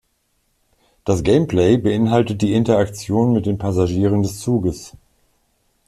[1.03, 4.93] Das Gameplay beinhaltet die Interaktion mit den Passagieren des Zuges.